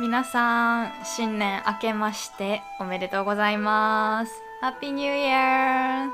[0.00, 4.32] 皆さん新年明けましておめでとうございます。
[4.60, 6.10] ハッピーニューイヤー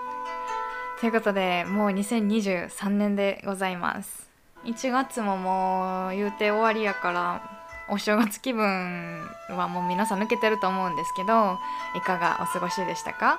[1.00, 4.30] ということでもう2023年でございます。
[4.64, 7.42] 1月ももう言うて終わりやから
[7.90, 11.58] お正月気分はもう皆さん抜けてると思うんですけど
[11.94, 13.38] いかがお過ごしでしたか？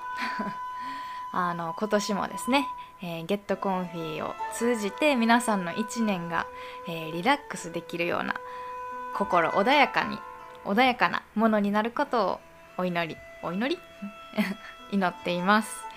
[1.34, 2.68] あの今年もですね、
[3.02, 6.46] えー、ゲットコンフィを通じて皆さんの1年が、
[6.88, 8.36] えー、リラックスできるような
[9.16, 10.20] 心穏やかに
[10.65, 12.41] 穏やかなものになることを
[12.79, 13.81] お祈りお祈り
[14.93, 15.91] 祈っています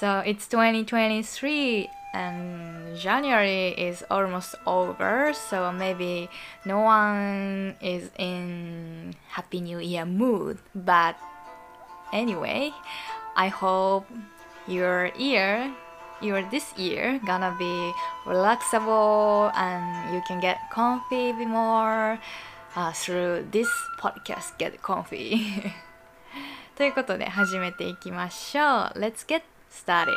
[0.00, 6.28] So it's 2023 and January is almost over, so maybe
[6.64, 10.58] no one is in Happy New Year mood.
[10.74, 11.16] But
[12.12, 12.72] anyway,
[13.36, 14.06] I hope
[14.66, 15.72] your year,
[16.20, 17.92] your this year, gonna be
[18.26, 22.18] relaxable and you can get comfy more
[22.75, 23.67] Uh, through this
[23.99, 24.57] podcast.
[24.57, 25.71] Get comfy.
[26.75, 28.65] ということで始めていきましょう。
[28.95, 30.15] Let's get started.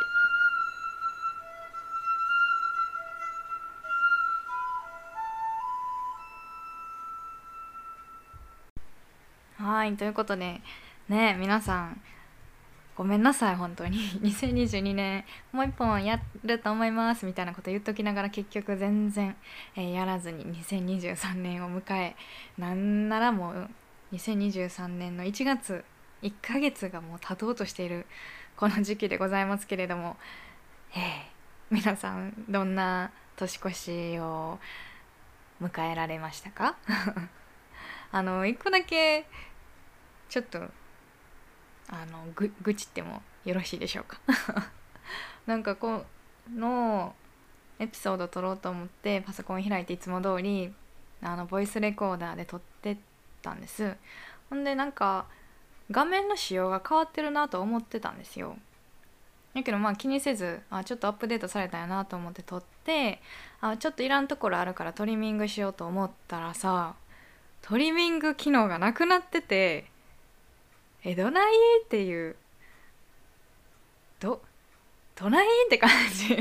[9.58, 10.60] はいということで
[11.08, 12.00] ね皆さん
[13.02, 13.98] ごめんなさい本当に。
[14.22, 19.34] 2022年もう一本やると思いますみたいなこと言っときながら結局全然、
[19.74, 22.14] えー、やらずに2023年を迎え
[22.56, 23.70] なんならもう
[24.12, 25.84] 2023年の1月
[26.22, 28.06] 1ヶ月がもう経とうとしている
[28.56, 30.16] この時期でございますけれども、
[30.94, 31.00] えー、
[31.72, 34.60] 皆さんどんな年越しを
[35.60, 36.76] 迎えられましたか？
[38.12, 39.26] あの一個だけ
[40.28, 40.70] ちょっと
[41.92, 44.18] あのぐ愚痴ってもよろしいでしょうか？
[45.46, 46.04] なんかこ
[46.52, 47.14] の
[47.78, 50.74] エピソード撮ろうと思ってパソコン開いていつも通り
[51.22, 52.96] あのボイスレコーダーで撮って
[53.42, 53.96] たんです。
[54.50, 55.26] ほんでなんか
[55.90, 58.56] 画面の仕様が変わってるなと思ってたんですよ。
[59.54, 63.20] だけどまあ気にせずあちょっとアップデートされたんやなと思って撮って
[63.60, 66.94] あちょっといらんところあるからトリミングしようと思ったらさ
[67.60, 69.91] トリミング機能がなくなってて
[71.04, 71.52] えどない
[71.84, 72.36] っていう
[74.20, 74.40] ど
[75.16, 76.36] どないって感じ。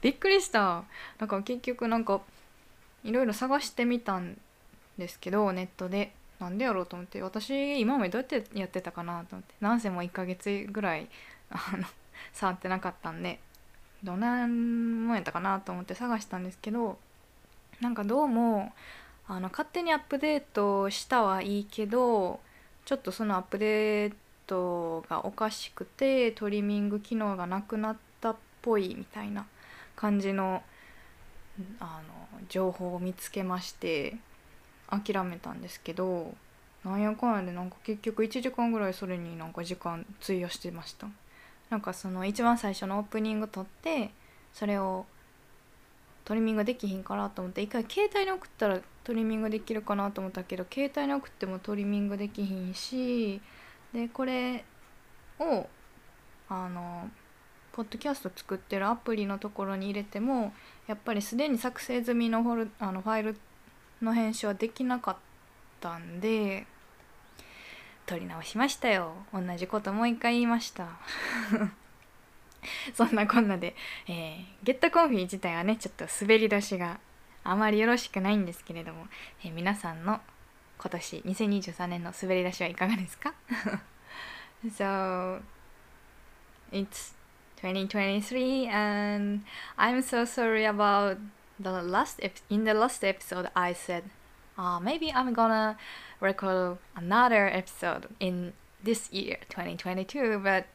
[0.00, 0.84] びっくりした。
[1.18, 2.20] なんか結局なんか
[3.04, 4.38] いろいろ探してみたん
[4.98, 6.12] ですけどネットで。
[6.40, 7.22] なんでやろうと思って。
[7.22, 9.54] 私今までどうやってやってたかなと思って。
[9.60, 11.08] なんせもう1ヶ月ぐらい
[11.50, 11.84] あの
[12.32, 13.38] 触ってなかったんで。
[14.04, 16.98] どんなもんやったかなと思って探したんですけど
[17.80, 18.72] なんかどうも
[19.28, 22.40] あの勝手にアップデートしたはいいけど
[22.92, 24.14] ちょっとそのアップデー
[24.46, 29.46] トがおかしくてトリミング機能がなくなったっぽいみたいな
[29.96, 30.62] 感じの
[31.80, 34.16] あの情報を見つけまして
[34.90, 36.34] 諦めたんですけど
[36.84, 41.06] なんやかんやでなんか結局1時間ぐらいそれになんか時間費やしてました。
[41.70, 44.10] なんかその一番最初のオープニング撮って
[44.52, 45.06] それを
[46.32, 53.38] トリミングできひんかなと思って一回携帯に送ったらトリミングできるかなと思ったけど携帯に送ってもトリミングできひんし
[53.92, 54.64] でこれ
[55.38, 55.66] を
[56.48, 57.10] あの
[57.72, 60.54] ポッドキャスト作ってるアプリのところに入れても
[60.86, 63.36] やっぱりすでに作成済みのフォルあのファイル
[64.00, 65.16] の編集はできなかっ
[65.82, 66.66] たんで
[68.06, 69.12] 撮り直しましたよ。
[69.34, 70.86] 同じこともう一回言いました。
[72.94, 73.74] そんなこんなで、
[74.08, 77.00] えー、ゲットコンフィ自体はねちょっと滑り出しが
[77.44, 79.06] あまりよろしくないんですけれども、
[79.44, 80.20] えー、皆さんの
[80.78, 83.34] 今年2023年の滑り出しはいかがですか
[84.64, 85.40] So
[86.70, 87.14] it's
[87.56, 89.44] 2023 and
[89.76, 91.18] I'm so sorry about
[91.60, 92.20] the last
[92.50, 94.04] in the last episode I said
[94.58, 95.76] uh, maybe I'm gonna
[96.20, 98.52] record another episode in
[98.82, 100.66] this year 2022 but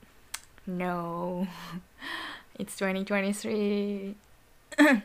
[0.68, 1.48] no.
[2.60, 4.16] It's 2023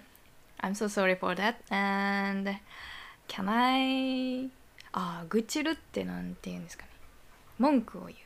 [0.61, 1.57] I'm so sorry for that.
[1.71, 2.57] And
[3.29, 4.51] can I
[4.93, 6.91] ああ愚痴るってなんて言うんですかね。
[7.59, 8.17] 文句を言う。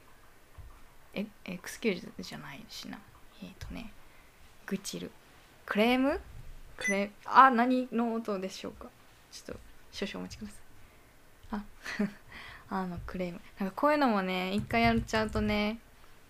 [1.14, 2.98] えエクスキューズじゃないしな。
[3.42, 3.92] えっ、ー、とね。
[4.66, 5.10] 愚痴る
[5.64, 6.20] クレーム？
[6.76, 8.88] クレーあ何の音でしょうか。
[9.32, 9.60] ちょっと
[9.92, 10.50] 少々お待ちくだ
[11.50, 11.60] さい。
[11.60, 11.64] あ
[12.82, 13.40] あのクレーム。
[13.58, 15.78] なんかこういうのもね一回やっちゃうとね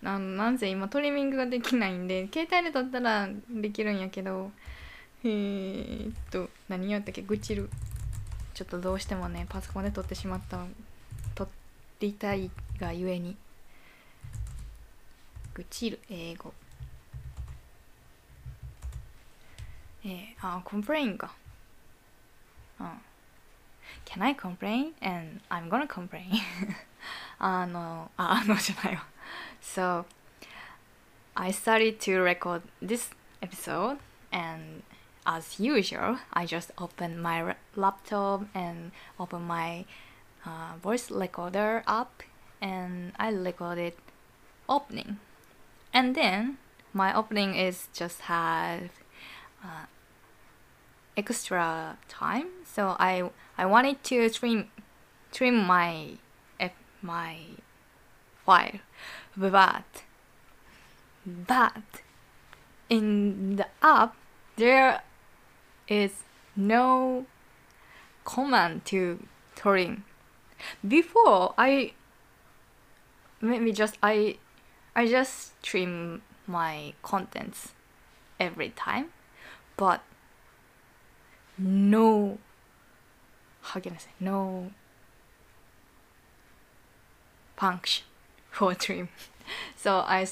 [0.07, 4.51] あのなんせ今トリミングができないんで携帯で撮ったらできるんやけど
[5.25, 7.23] えー、っと何やったっけ？
[7.23, 7.69] 愚痴る。
[8.53, 10.65] ちょっとどうしてもねパソコンで撮ってしまった
[11.35, 11.47] 撮っ
[11.99, 12.49] ていたい
[12.79, 13.35] がゆえに。
[15.53, 16.53] 愚痴る英語。
[20.05, 21.35] えー、あコンプレインか。
[22.79, 22.87] うん。
[24.05, 24.93] Can I complain?
[25.01, 26.31] And I'm gonna complain.
[27.39, 29.05] あのああのじゃないわ。
[29.61, 30.05] So
[31.35, 33.09] I started to record this
[33.41, 33.97] episode
[34.31, 34.83] and
[35.25, 39.85] as usual I just opened my laptop and open my
[40.45, 42.23] uh, voice recorder up
[42.61, 43.93] and I recorded
[44.67, 45.19] opening.
[45.93, 46.57] And then
[46.93, 48.89] my opening is just have
[49.63, 49.85] uh,
[51.15, 52.47] extra time.
[52.65, 54.69] So I I wanted to trim
[55.31, 56.17] trim my
[57.01, 57.37] my
[58.45, 58.79] file
[59.37, 60.03] but
[61.25, 61.83] but
[62.89, 64.15] in the app
[64.55, 65.03] there
[65.87, 66.23] is
[66.55, 67.25] no
[68.25, 69.23] command to
[69.55, 70.03] trim
[70.85, 71.93] before I
[73.39, 74.37] maybe just I
[74.95, 77.73] I just trim my contents
[78.39, 79.09] every time
[79.75, 80.01] but
[81.57, 82.39] no
[83.61, 84.71] how can I say no
[87.55, 88.06] function
[88.77, 89.09] trim
[89.75, 90.27] so I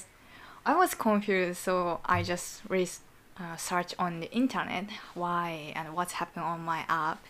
[0.66, 2.88] I was confused so I just re-
[3.40, 7.24] uh, search on the internet why and what's happening on my app.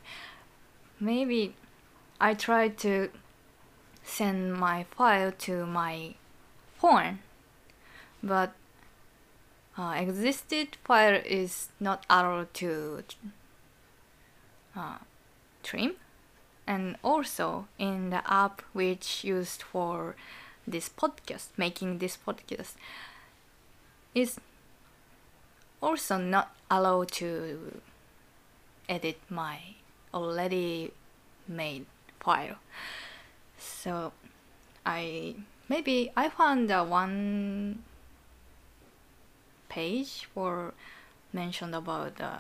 [1.00, 1.56] Maybe
[2.22, 3.10] I tried to
[4.04, 6.16] send my file to my
[6.78, 7.20] phone
[8.24, 8.54] but
[9.78, 13.04] uh, existed file is not allowed to
[14.76, 14.98] uh,
[15.64, 15.96] trim.
[16.68, 20.16] And also in the app which used for
[20.68, 22.74] this podcast making this podcast
[24.14, 24.40] is
[25.82, 27.82] also not allowed to
[28.88, 29.60] edit my
[30.14, 30.92] already
[31.48, 31.86] made
[32.20, 32.58] file
[33.58, 34.12] so
[34.86, 35.36] i
[35.70, 37.84] maybe i found a one
[39.70, 40.74] page for
[41.34, 42.40] mentioned about uh,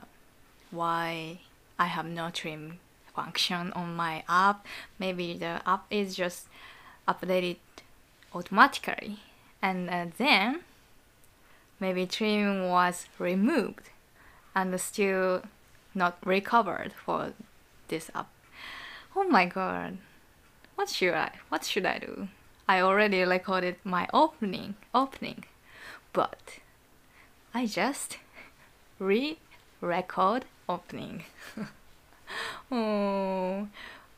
[0.71, 1.39] why
[1.77, 2.79] I have no trim
[3.13, 4.65] function on my app.
[4.97, 6.47] Maybe the app is just
[7.07, 7.57] updated
[8.35, 9.19] automatically,
[9.61, 10.59] and uh, then
[11.79, 13.89] maybe trim was removed
[14.53, 15.43] and still
[15.93, 17.33] not recovered for
[17.87, 18.29] this app.
[19.15, 19.97] Oh my god,
[20.75, 21.31] what should I?
[21.49, 22.27] What should I do?
[22.67, 25.45] I already recorded my opening, opening,
[26.11, 26.59] but
[27.53, 28.17] I just
[28.99, 31.23] re-record opening.
[32.71, 33.67] oh,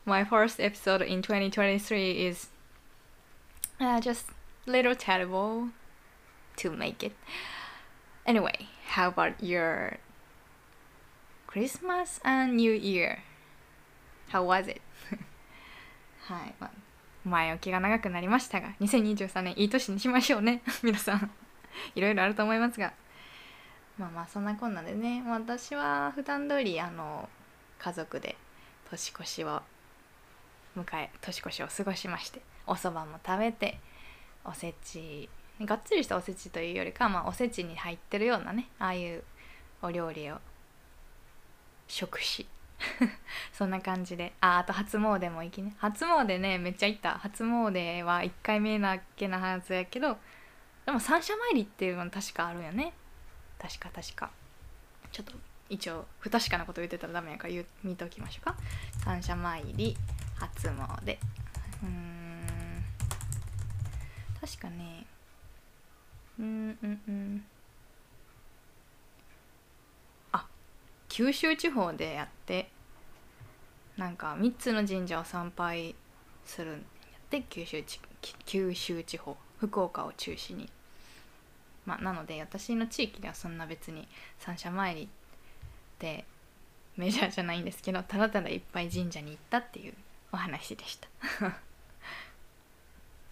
[0.04, 2.48] my first episode in 2023 is
[3.80, 4.26] uh, just
[4.66, 5.68] little terrible
[6.56, 7.12] to make it.
[8.26, 9.98] Anyway, how about your
[11.46, 13.20] Christmas and New Year?
[14.28, 14.80] How was it?
[16.26, 16.70] はい、まあ、
[17.24, 21.30] 前置きが長くなりましたが、2023年いい年にしましょうね、 皆さん。
[21.94, 22.92] いろいろあると思いますが。
[23.98, 27.28] まあまあそんなこんなでね私は普段通りあの
[27.78, 28.36] 家族で
[28.90, 29.60] 年越しを
[30.76, 33.78] 迎え年越しを過ごしましておそばも食べて
[34.44, 35.28] おせち
[35.60, 39.24] がっつりしたおせちというよりかまあおせちに入ってるようなねああいう
[39.82, 40.38] お料理を
[41.88, 42.46] 食し
[43.52, 44.32] そんな感じで。
[44.40, 45.74] ああと初詣も行きね。
[45.78, 47.18] 初詣ねめっちゃ行った。
[47.18, 50.16] 初詣は1回目なっけなはずやけど
[50.86, 52.92] でも三社参りっていうの確かあるよね。
[53.58, 54.30] 確か確か。
[55.10, 55.32] ちょっと
[55.68, 58.56] 一応不確かなこと言ってたらダメやから言見ときましょうか。
[59.04, 59.96] 三社参り
[60.36, 61.18] 初詣。
[61.82, 62.17] うん。
[64.40, 65.06] 確かね
[66.38, 67.44] うんうんうん。
[70.32, 70.46] あ
[71.08, 72.70] 九州地方でやって
[73.96, 75.94] なんか3つの神社を参拝
[76.46, 76.82] するんやっ
[77.30, 78.00] て九州地
[78.46, 80.70] 九州地方福岡を中心に。
[81.84, 84.06] まあ、なので私の地域ではそんな別に
[84.38, 85.08] 三社参りっ
[85.98, 86.26] て
[86.98, 89.94] メジャーじゃないんですけどただただいっぱい神社に行ったっていう
[90.30, 91.08] お話でした。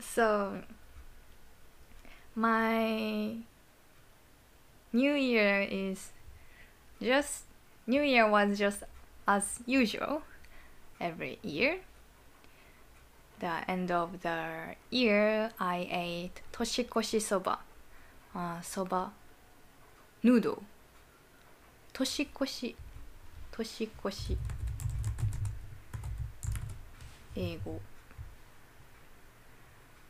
[0.00, 0.62] So
[2.36, 3.34] my
[4.92, 6.12] New Year is
[7.00, 7.44] just
[7.86, 8.82] New Year was just
[9.26, 10.22] as usual
[11.00, 11.78] every year
[13.40, 17.58] the end of the year I ate toshikoshi soba
[18.34, 19.12] あそば
[20.22, 20.62] ヌード
[21.94, 22.76] 年越し
[23.50, 24.36] 年越し
[27.34, 27.80] 英語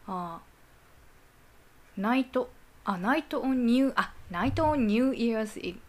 [0.09, 0.41] あ
[1.97, 2.51] ナイト
[2.85, 5.81] あナイトオンニューあナイトオンニューイヤーズイブ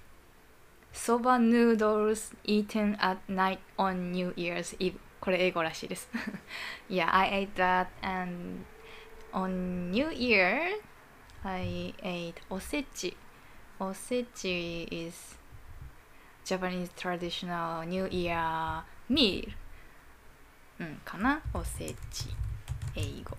[0.94, 6.10] そばヌードルス eaten at night on New Year's Eve これ英語らしいです
[6.90, 8.66] Yeah, I ate that and
[9.34, 10.80] on New Year
[11.44, 13.16] I ate osechi.
[13.80, 15.38] Osechi is
[16.44, 19.50] Japanese traditional New Year meal.
[20.80, 22.36] うんかなおせち
[22.96, 23.36] 英語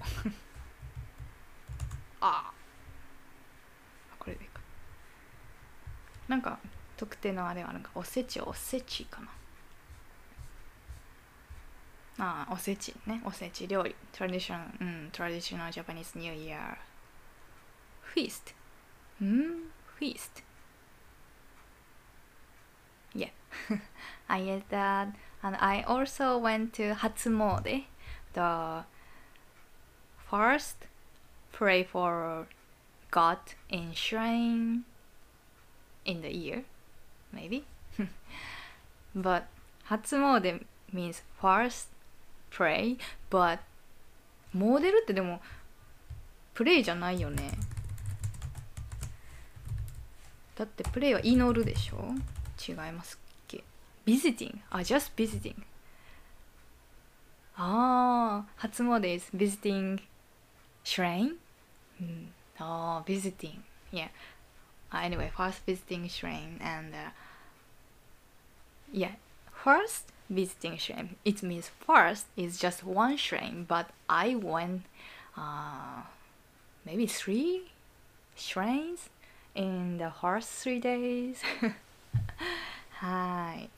[2.20, 2.52] あ
[4.18, 4.60] これでいいか
[6.28, 6.58] なんか
[6.97, 9.28] 特定のあれはなんかおせちおせちかな
[12.20, 16.76] ああおせちねおせち料理 traditional うん traditional Japanese New Year
[18.14, 18.54] feast
[19.23, 20.42] うん feast
[23.14, 23.30] yeah
[24.28, 27.85] I ate that and I also went to Hatsumode
[28.35, 28.85] the
[30.28, 30.88] first
[31.52, 32.47] pray for
[33.11, 33.38] God
[33.70, 34.85] in shrine
[36.08, 36.64] in the year
[37.32, 37.64] maybe
[39.14, 39.44] but
[39.88, 41.88] Hatsumode means first
[42.50, 42.96] pray
[43.30, 43.60] but
[44.54, 45.40] モデルってでも
[46.54, 47.50] プレイじゃないよね
[50.56, 52.14] だってプレイは祈るでしょ
[52.66, 53.62] 違いますっけ
[54.06, 55.54] visiting あ just visiting
[57.56, 60.00] ああ初詣 is visiting
[60.84, 61.36] shrine、
[62.00, 63.60] うん、ああ visiting
[63.92, 64.08] yeah
[64.92, 67.11] uh, anyway first visiting shrine and uh,
[68.92, 69.12] yeah
[69.52, 74.83] first visiting shrine it means first is just one shrine but i went
[75.37, 76.02] uh,
[76.85, 77.71] maybe three
[78.37, 79.09] shrines
[79.54, 81.37] in the first three days
[83.00, 83.68] はい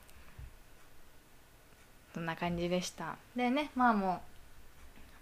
[2.15, 4.23] そんな感じでしたでねまあも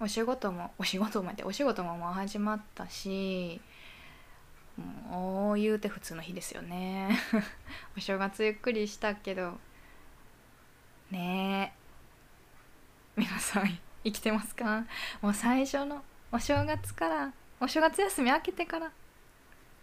[0.01, 3.61] うお仕事もお仕事もってお仕事ももう始まったし
[4.79, 7.11] もう言うて普通の日ですよね。
[7.97, 9.59] お正月ゆっくりしたけど。
[11.11, 13.21] ねえ。
[13.21, 14.85] 皆さん 生きてますか？
[15.21, 18.93] もう最初のお正月からお正月休み明けてから。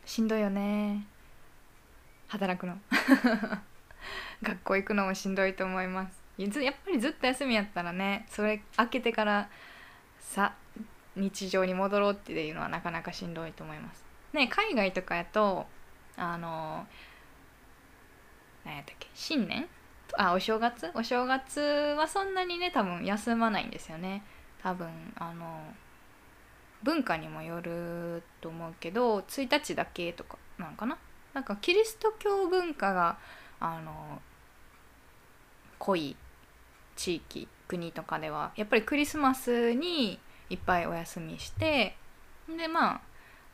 [0.05, 1.05] しんどいよね。
[2.27, 2.77] 働くの。
[4.43, 6.25] 学校行くのもしんどいと思います。
[6.37, 9.49] やっぱりずっと休みやったらねそれ明けてから
[10.19, 10.53] さ
[11.15, 14.04] 日常に戻ろうっていうのはなかなかしんどいと思います。
[14.35, 15.65] ね海外とかやと
[16.17, 16.85] あの
[18.63, 19.67] 何やったっけ新年？
[20.17, 20.91] あお正月？
[20.93, 24.23] お正月はそんなにね多分休まないんですよね。
[24.61, 25.59] 多分あの
[26.83, 30.97] 文化にもよると思うけど1日だけとかなんかな？
[31.33, 33.17] なんかキリスト教文化が
[33.59, 34.21] あの
[35.79, 36.15] 濃い
[36.95, 41.97] 地域国とかではやっぱりクリスマスにいっぱいお休みして
[42.47, 43.01] でまあ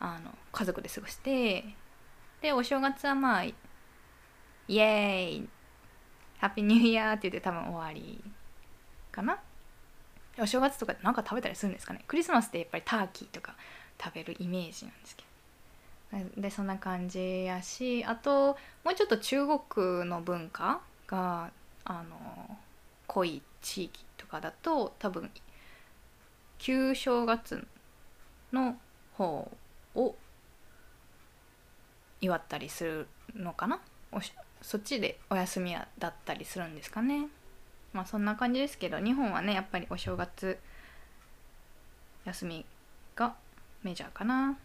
[0.04, 1.64] あの家族で過ごして
[2.40, 3.54] でお正月はまあイ
[4.68, 5.48] エーイ
[6.38, 8.20] ハッピーニューイヤーって言って多分終わり
[9.12, 9.38] かな。
[10.40, 12.02] お正月とかなんか食べたりするんですかね。
[12.08, 13.54] クリスマスってやっぱりターキーとか
[14.02, 15.30] 食べるイメージなんですけど。
[16.36, 21.50] でそんな感じやしあともうちょっと中国の文化が
[21.84, 22.58] あの
[23.06, 25.30] 濃い地域とかだと多分
[26.58, 27.66] 旧正月
[28.52, 28.76] の
[29.16, 29.50] 方
[29.94, 30.14] を
[32.20, 33.80] 祝ったりするのかな？
[34.60, 37.26] そっちでお休みだったりするんですかね。
[37.92, 40.58] まあそんな感じですけど日本はねやっぱりお正月
[42.24, 42.64] 休み
[43.16, 43.34] が
[43.82, 44.56] メジャーかな。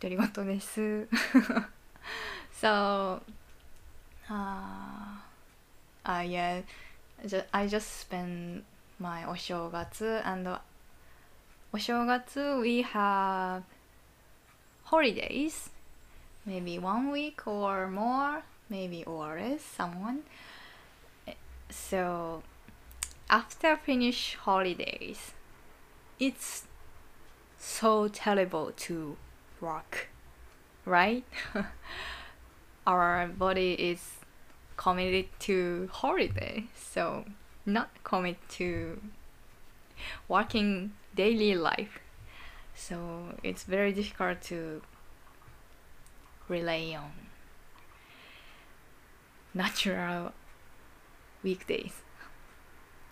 [0.00, 1.08] 独り言です。
[2.52, 3.20] so
[4.28, 5.18] uh,
[6.04, 6.62] uh yeah
[7.50, 8.62] I just spend
[9.00, 10.58] my お正月 and
[11.71, 13.63] お正月 we have
[14.85, 15.69] holidays
[16.45, 20.23] maybe one week or more maybe or less someone
[21.69, 22.41] so
[23.29, 25.33] after finish holidays
[26.19, 26.63] it's
[27.57, 29.17] so terrible to
[29.59, 30.07] work
[30.85, 31.25] right
[32.87, 34.19] our body is
[34.77, 37.25] committed to holiday so
[37.65, 39.01] not commit to
[40.27, 41.98] working daily life.
[42.74, 42.96] So
[43.42, 44.80] it's very difficult to
[46.48, 47.12] rely on
[49.52, 50.32] natural
[51.42, 51.96] weekdays.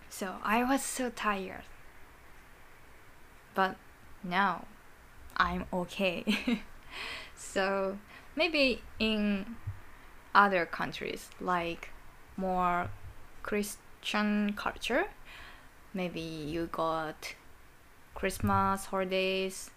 [0.08, 1.66] So i was so tired.
[3.54, 3.76] But
[4.24, 4.64] now
[5.36, 6.24] i'm okay.
[7.34, 7.98] So
[8.34, 9.56] maybe in
[10.34, 11.90] other countries like
[12.36, 12.90] more
[13.42, 15.04] christian culture
[15.94, 17.34] maybe you got
[18.18, 19.70] christmas holidays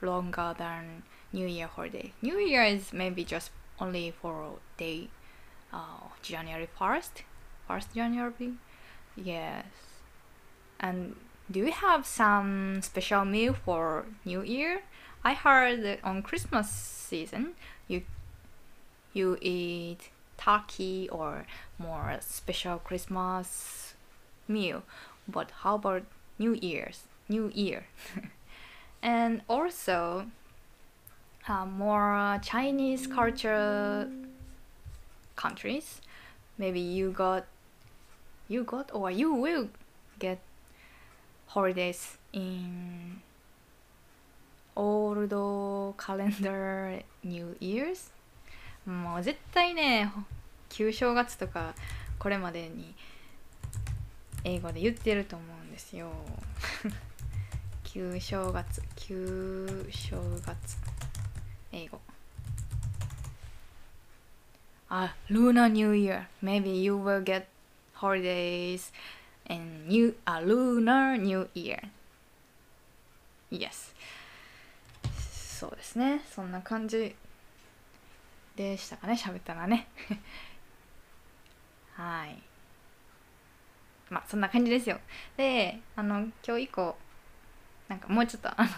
[0.00, 2.10] longer than new year holiday.
[2.22, 5.08] New year is maybe just only for day
[5.74, 7.20] uh, january 1st
[7.68, 8.52] 1st january
[9.14, 9.66] yes.
[10.80, 11.16] And
[11.50, 14.80] do you have some special meal for new year?
[15.22, 17.52] I heard that on christmas season
[17.88, 18.02] you
[19.12, 20.08] you eat
[20.38, 21.44] turkey or
[21.78, 23.92] more special christmas
[24.48, 24.82] meal.
[25.28, 26.04] But how about
[26.38, 27.84] New Year's New Year
[29.02, 30.26] and also
[31.48, 34.08] uh, more Chinese culture
[35.36, 36.00] countries
[36.58, 37.44] maybe you got
[38.48, 39.68] you got or you will
[40.18, 40.38] get
[41.46, 43.20] holidays in
[44.76, 45.30] old
[45.98, 48.10] calendar New Year's
[48.84, 50.12] もう絶対ね
[50.68, 51.74] 旧正月とか
[52.18, 52.94] これまでに
[54.44, 56.10] 英語で言ってると思うんですよ
[57.92, 60.56] 旧正月旧正月
[61.72, 62.00] 英語
[64.88, 67.44] あ Lunar New Year maybe you will get
[67.92, 68.90] holidays
[69.46, 71.82] and new a lunar new year
[73.50, 73.94] yes
[75.60, 77.14] そうですねそんな感じ
[78.56, 79.86] でしたかね喋ったらね
[81.92, 82.42] はい
[84.08, 84.98] まあそんな感じですよ
[85.36, 86.96] であの今日以降
[87.88, 88.68] なんかもうちょっとあの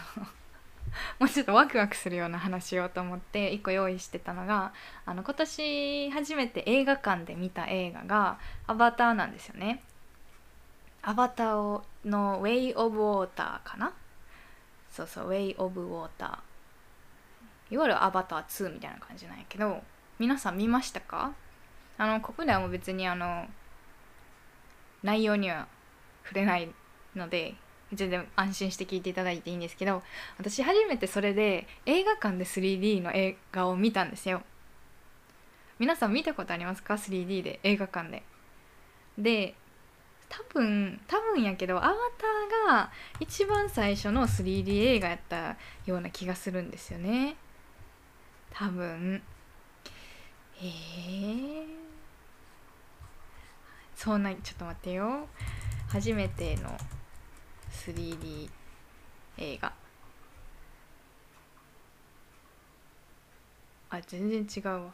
[1.19, 4.73] もうちょっとワクワクするような話しようと思って1個用意してたのが
[5.05, 9.81] あの今年初めて映画館で見た映画が「アバター」なんですよね。
[11.01, 13.93] アバターの「Way of Water」かな？
[14.89, 16.39] そうそう「Way of Water」
[17.69, 19.83] いわゆるアバター2みたいな感じなんやけど
[20.19, 21.33] 皆さん見ましたか？
[21.97, 23.47] あのここではも別にあの
[25.03, 25.67] 内容には
[26.23, 26.73] 触れない
[27.15, 27.55] ので
[27.95, 30.03] 全然安心して聞いていただいていいんですけど
[30.37, 34.41] 私初めてそれで映画館で 3D の映画を見たんですよ。
[35.77, 38.23] 皆さん見たことありますか？3D で映画館で。
[39.17, 39.55] で
[40.29, 47.35] 多分多分やけどアバターが一番最初の 3D 映画やったような気がするんですよね。
[48.51, 49.21] 多分。
[50.57, 51.65] えー、
[53.95, 55.27] そうなちょっと待ってよ。
[55.89, 56.77] 初めての
[57.85, 58.49] 3D
[59.37, 59.71] 映画。
[63.91, 64.93] あ全然違うわ。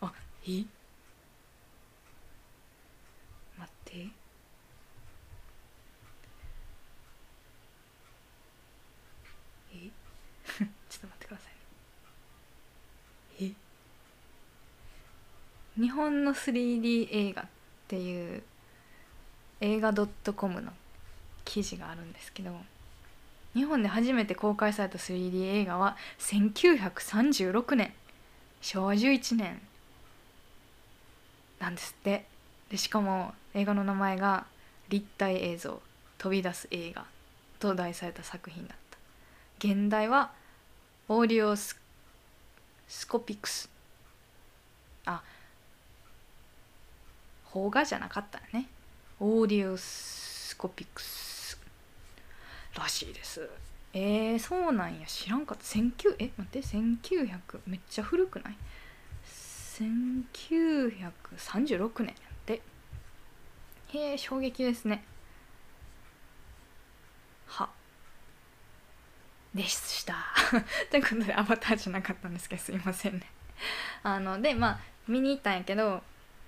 [0.00, 0.12] あ
[0.46, 0.64] え？
[3.58, 4.08] 待って。
[9.72, 9.90] え？
[10.88, 11.50] ちょっと待ってくださ
[13.40, 13.44] い。
[13.44, 13.52] え？
[15.80, 17.48] 日本の 3D 映画っ
[17.88, 18.42] ていう
[19.60, 19.92] 映画
[20.34, 20.72] .com の
[21.44, 22.52] 記事があるんですけど
[23.54, 27.92] 日本で初めて公開された 3D 映画は1936年
[28.60, 29.60] 昭和11年
[31.58, 32.26] なんですって。
[32.70, 34.46] でしかも映画の名前が
[34.90, 35.80] 「立体映像
[36.18, 37.06] 飛び出す映画」
[37.58, 38.98] と題された作品だった。
[39.58, 40.32] 現代は
[41.08, 41.74] オーディオス
[43.08, 43.70] コピクス。
[45.06, 45.22] あ
[47.50, 48.68] 邦画じゃなかったね。
[49.20, 51.58] オーディオスコピクス
[52.74, 53.50] らしいです。
[53.92, 55.06] えー、そうなんや。
[55.06, 55.64] 知らんかった。
[55.64, 56.62] 19え待って。
[56.62, 58.56] 1900めっちゃ古くない
[59.78, 62.06] ？1936年。
[62.06, 62.14] やっ
[62.46, 62.62] て。
[63.88, 65.02] へえ衝撃ですね。
[67.46, 67.68] は。
[69.52, 70.14] でした。
[70.90, 73.28] ということでアバターじゃなかったんですけどすいませんね。
[74.04, 74.78] あのでまあ
[75.08, 76.04] 見に行ったんやけど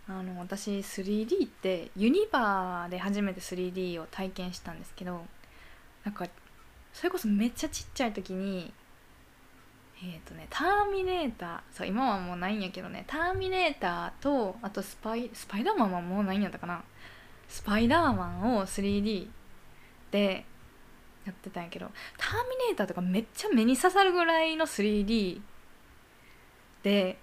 [0.08, 5.24] あの私 3D ってユニバーで初めて 3D を体験したんですけど
[6.04, 6.26] なんか
[6.92, 8.72] それこそめっちゃちっちゃい時に
[10.02, 16.82] えっ、ー、とね「ターミネーター」そう今はもうないんやけどね「ターミネーターと」あとスパイスパイダーマンはもうないんやったかな。
[17.48, 19.28] スパイダーマンを 3D
[20.12, 20.44] で
[21.26, 25.40] やってたんやけど「ターミネーター」とかめっちゃ目に刺さるぐらいの 3D
[26.84, 27.18] で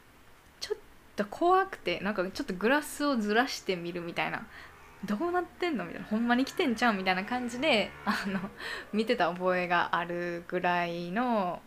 [1.25, 4.45] 怖くてなんかちょっとグラスをずらしてみるみたいな。
[5.05, 6.07] どうなってんのみたいな。
[6.07, 8.39] ほんまに来てんちゃうみたいな感じであの
[8.91, 11.61] 見てた覚えがあるぐらいの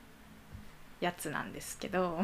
[1.00, 2.20] やつなんですけど。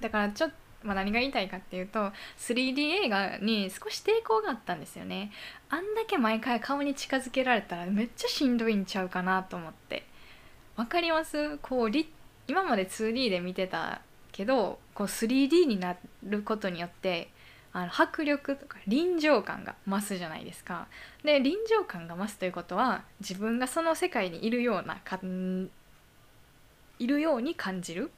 [0.00, 5.32] だからちょっと、まあ、何が言いたいかっていうと 3D 映画に少し抵抗があったんですよね。
[5.70, 10.06] あんだけ毎回顔に近づけられたらめっちゃしんどいんちゃうかなと思って。
[10.76, 11.56] わかります？
[11.62, 11.90] こう
[12.46, 14.02] 今まで 2D で見てた
[14.36, 17.30] けどこう 3D になることによって
[17.72, 20.88] あの迫力とか臨場感が増すじゃないですか。
[21.24, 25.18] で臨場感が増すということは自分がその世界にいるようなか
[26.98, 28.10] いるように感じる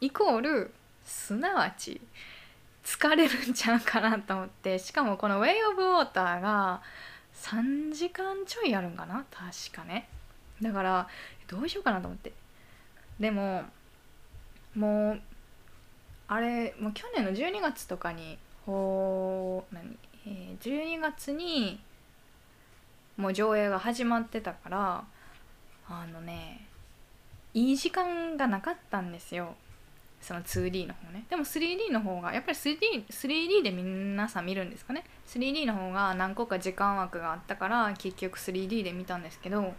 [0.00, 0.72] イコール
[1.04, 2.00] すなわち
[2.84, 6.82] 疲れるんちゃうかなと思ってしかもこの「Way of Water」が
[7.34, 10.08] 3時間ちょいあるんかな確かね
[10.60, 11.08] だから
[11.48, 12.32] どうしようかなと思って
[13.18, 13.64] でも
[14.74, 15.20] もう
[16.28, 21.80] あれもう去年の12月とかにほう何、えー、12月に
[23.16, 25.04] もう上映が始まってたから
[25.88, 26.66] あのね
[27.52, 29.54] いい時間がなかったんですよ。
[30.20, 31.26] その 2D の方ね。
[31.28, 35.04] でも 3D の方がやっぱり 3D, 3D で皆さん見るんですかね。
[35.28, 39.74] 3D の方が何個か時間枠があったから結局 3D で見たんですけど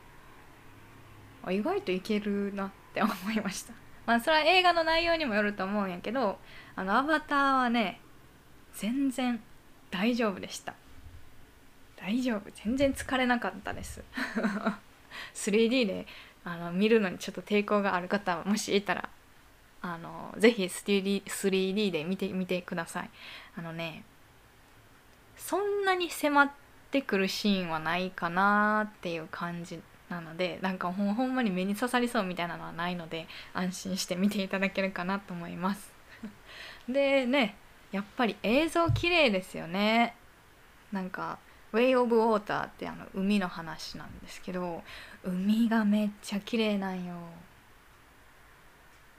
[1.49, 3.73] 意外といけるなって思いました。
[4.06, 6.38] まあそれは映画の内容にもよると思うんやけど
[6.76, 8.00] あのアバターはね
[8.74, 9.41] 全然
[9.89, 10.74] 大丈夫でした。
[11.96, 12.52] 大丈夫。
[12.54, 14.04] 全然疲れなかったです。
[15.34, 16.06] 3D で
[16.44, 19.10] あの見るのにちょっと抵抗がある方もしいたら
[19.82, 23.10] あのぜひ 3D, 3D で見てみてください。
[23.58, 24.04] あのね
[25.38, 26.52] そんなに迫っ
[26.91, 35.91] てくるシーンはないかなっていう感じなのでなんかほんまに目に刺さりそうみたいなのはないので安心して見ていただけるかなと思います。
[36.88, 37.56] でね
[37.91, 40.15] やっぱり映像綺麗ですよね。
[40.91, 41.39] なんか
[41.74, 44.84] 「Way of Water」ってあの海の話なんですけど
[45.24, 47.15] 海がめっちゃ綺麗なんよ。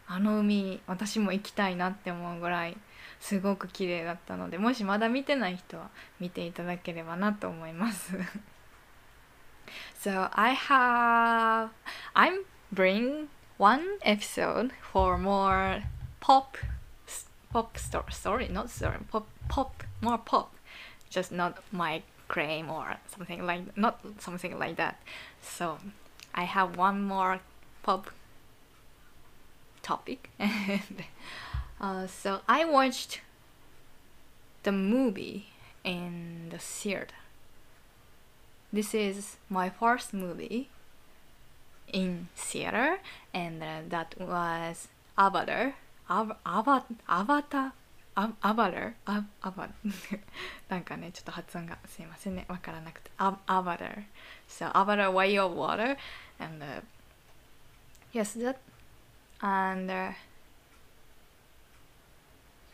[0.09, 2.77] あの海私も行きたいなって思うぐらい
[3.19, 8.17] すごく綺麗だったのでもしまだ見てない人は見ていただければなと思います。
[9.99, 11.71] So I have
[12.15, 15.83] I'm bring one episode for more
[16.21, 16.57] pop
[17.53, 20.55] pop story story not sorry pop pop more pop
[21.09, 25.01] just not my claim or something like not something like that
[25.41, 25.79] so
[26.35, 27.41] I have one more
[27.83, 28.11] pop
[29.83, 31.05] topic and
[31.81, 33.21] uh, so I watched
[34.65, 35.47] the movie
[35.85, 37.15] in the theater
[38.76, 40.70] This is my first movie
[41.92, 43.00] in theater,
[43.34, 45.76] and uh, that was Avatar.
[46.10, 47.72] Av- Ava- Avatar
[48.14, 49.70] アアバラアアバ
[50.68, 53.90] なんかねちょっと発音がすいませんねわからなくてアアバラ
[54.50, 55.96] so アバラ way of water
[56.38, 56.82] and、uh,
[58.14, 58.58] yes that
[59.40, 60.12] and uh,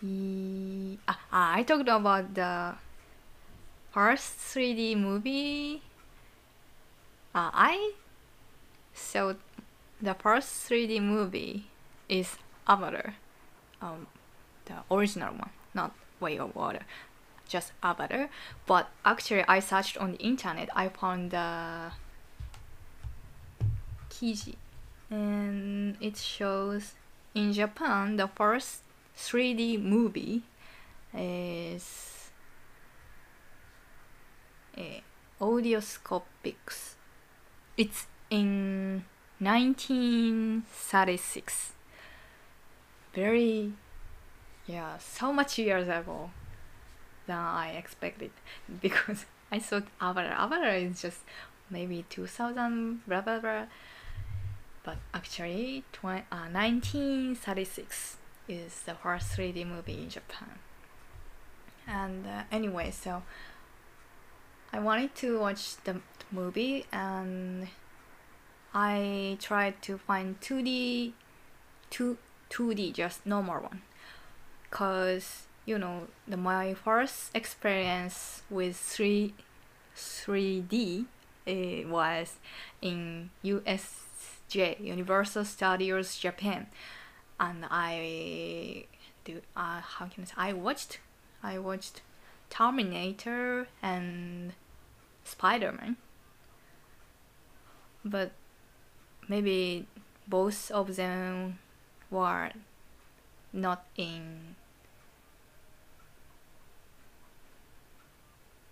[0.01, 2.73] he, uh, I talked about the
[3.91, 5.81] first 3D movie.
[7.34, 7.92] Uh, I
[8.92, 9.36] so
[10.00, 11.66] the first 3D movie
[12.08, 12.36] is
[12.68, 13.14] Avatar,
[13.80, 14.06] um,
[14.66, 16.84] the original one, not Way of Water,
[17.48, 18.28] just Avatar.
[18.66, 20.68] But actually, I searched on the internet.
[20.76, 21.92] I found the
[24.10, 24.56] Kiji
[25.10, 26.94] and it shows
[27.34, 28.80] in Japan the first
[29.16, 30.42] 3D movie
[31.14, 32.30] is
[34.76, 35.00] uh,
[35.40, 36.96] Audioscopics.
[37.76, 39.04] It's in
[39.38, 41.72] 1936.
[43.14, 43.72] Very,
[44.66, 46.30] yeah, so much years ago
[47.26, 48.30] than I expected
[48.80, 50.32] because I thought Avatar.
[50.32, 51.20] Avatar is just
[51.70, 53.66] maybe 2000, blah blah blah
[54.84, 58.16] but actually 20, uh, 1936
[58.48, 60.58] is the first 3D movie in Japan.
[61.86, 63.22] And uh, anyway, so
[64.72, 67.68] I wanted to watch the movie and
[68.72, 71.12] I tried to find 2D,
[71.90, 72.18] 2,
[72.50, 73.82] 2D, just normal one.
[74.70, 79.34] Cause you know, the my first experience with 3,
[79.94, 81.04] 3D
[81.44, 82.36] it was
[82.80, 86.68] in USJ, Universal Studios Japan,
[87.40, 88.86] and I
[89.24, 91.00] do uh, how can I say I watched
[91.42, 92.02] I watched
[92.48, 94.52] Terminator and
[95.32, 95.96] Spider Man,
[98.04, 98.32] but
[99.28, 99.86] maybe
[100.28, 101.58] both of them
[102.10, 102.50] were
[103.52, 104.56] not in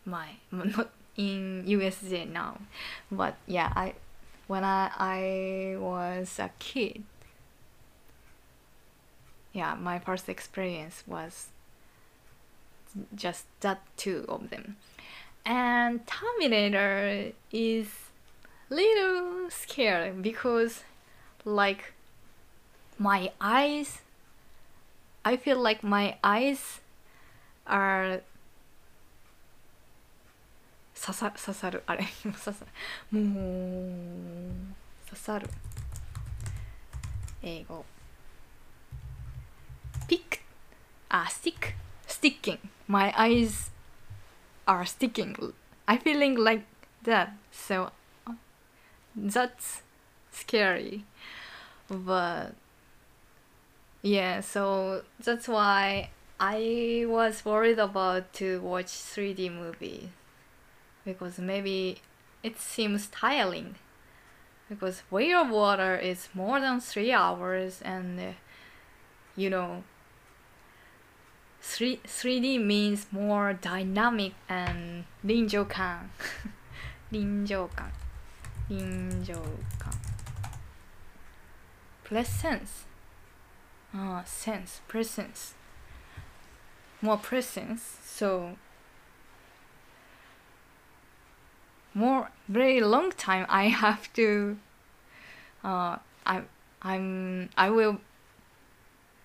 [0.04, 2.60] my not in USJ now.
[3.10, 3.94] But yeah I
[4.46, 7.04] when I, I was a kid
[9.52, 11.48] yeah my first experience was
[13.14, 14.76] just that two of them
[15.45, 17.87] and terminator is
[18.69, 20.83] little scary because
[21.43, 21.93] like
[22.97, 24.01] my eyes
[25.23, 26.81] i feel like my eyes
[27.67, 28.21] are
[30.95, 32.53] 刺さ刺さるあれ刺さ
[33.11, 33.23] もう
[35.07, 35.47] 刺さる
[37.43, 37.85] 英語
[40.07, 40.39] ピック
[41.09, 41.73] あ stick
[42.07, 42.57] sticking
[42.87, 43.68] my eyes
[44.70, 45.34] are sticking
[45.88, 46.64] I feeling like
[47.02, 47.90] that so
[49.16, 49.82] that's
[50.30, 51.04] scary.
[51.88, 52.54] But
[54.02, 60.10] yeah so that's why I was worried about to watch 3D movie
[61.04, 62.00] because maybe
[62.44, 63.74] it seems tiring
[64.68, 68.32] because Way of Water is more than three hours and uh,
[69.36, 69.82] you know
[71.62, 76.08] 3, 3D means more dynamic and linjokan.
[77.12, 77.90] linjokan.
[78.70, 79.96] Linjokan.
[82.04, 82.84] Presence.
[83.94, 85.54] Ah, sense, presence.
[87.02, 87.98] More presence.
[88.04, 88.56] So
[91.94, 94.56] more very long time I have to
[95.64, 96.42] uh I
[96.82, 98.00] I'm I will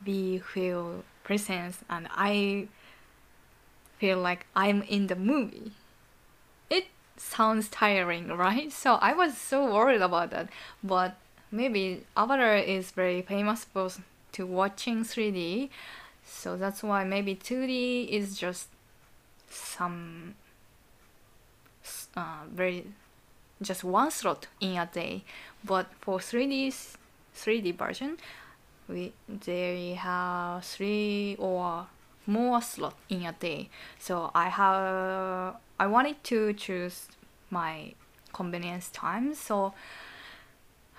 [0.03, 2.69] be feel presence and I
[3.97, 5.71] feel like I'm in the movie.
[6.69, 6.85] It
[7.17, 8.71] sounds tiring, right?
[8.71, 10.47] So I was so worried about that.
[10.83, 11.17] But
[11.51, 13.89] maybe Avatar is very famous for
[14.33, 15.69] to watching 3D.
[16.25, 18.67] So that's why maybe 2D is just
[19.49, 20.35] some
[22.15, 22.85] uh, very
[23.61, 25.23] just one slot in a day.
[25.63, 26.73] But for 3D
[27.35, 28.17] 3D version,
[28.87, 31.87] we they have three or
[32.25, 33.69] more slot in a day.
[33.99, 37.07] So I have I wanted to choose
[37.49, 37.93] my
[38.33, 39.33] convenience time.
[39.33, 39.73] So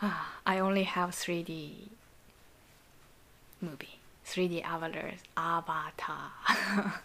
[0.46, 1.88] I only have 3D
[3.60, 6.32] movie, 3D avatars, avatar.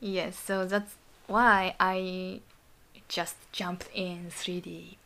[0.00, 0.94] yes, so that's
[1.26, 2.40] why I
[3.08, 4.96] just jumped in 3D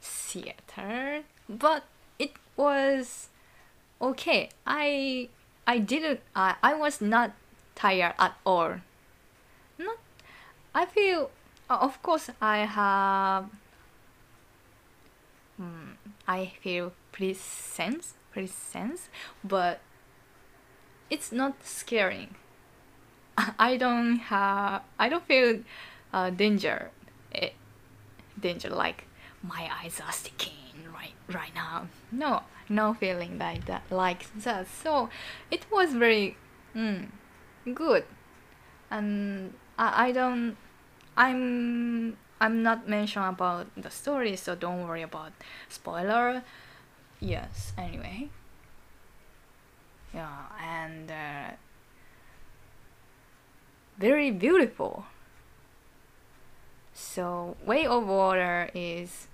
[0.00, 1.84] theater, but
[2.58, 3.28] was
[4.02, 4.50] okay.
[4.66, 5.28] I
[5.66, 6.20] I didn't.
[6.36, 7.32] I I was not
[7.74, 8.82] tired at all.
[9.78, 9.98] Not.
[10.74, 11.30] I feel.
[11.70, 13.46] Of course, I have.
[15.56, 19.08] Hmm, I feel pretty sense, pretty sense,
[19.44, 19.80] but
[21.10, 22.34] it's not scaring.
[23.58, 24.82] I don't have.
[24.98, 25.60] I don't feel
[26.12, 26.90] uh, danger.
[27.34, 27.50] Eh,
[28.40, 29.04] danger like
[29.42, 31.88] my eyes are sticking right right now.
[32.12, 34.66] No, no feeling like that like that.
[34.68, 35.08] So
[35.50, 36.36] it was very
[36.74, 37.08] mm,
[37.74, 38.04] good,
[38.90, 40.56] and I, I don't.
[41.16, 45.32] I'm I'm not mention about the story, so don't worry about
[45.68, 46.42] spoiler.
[47.20, 47.72] Yes.
[47.76, 48.30] Anyway.
[50.14, 51.50] Yeah, and uh,
[53.98, 55.04] very beautiful.
[56.94, 59.28] So, Way of Water is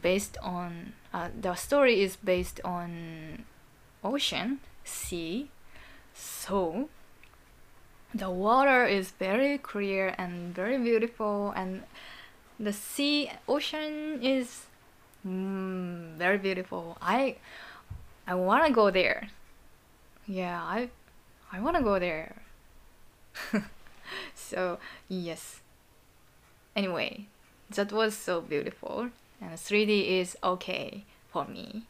[0.00, 3.44] based on uh, the story is based on
[4.04, 5.50] ocean, sea.
[6.14, 6.88] So,
[8.14, 11.82] the water is very clear and very beautiful, and
[12.58, 14.66] the sea, ocean is
[15.26, 16.96] mm, very beautiful.
[17.00, 17.36] I
[18.26, 19.28] I wanna go there.
[20.26, 20.90] Yeah, I
[21.52, 22.42] I wanna go there.
[24.34, 25.60] so yes.
[26.74, 27.26] Anyway,
[27.70, 31.84] that was so beautiful, and 3D is okay for me,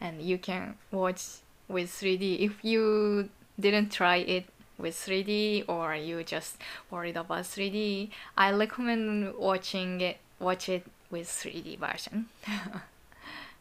[0.00, 4.46] and you can watch with 3D if you didn't try it
[4.78, 6.56] with 3D or you just
[6.90, 8.10] worried about 3D.
[8.36, 12.26] I recommend watching it watch it with 3D version.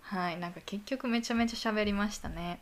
[0.02, 2.60] はい、なんか結局めちゃめちゃ喋りましたね。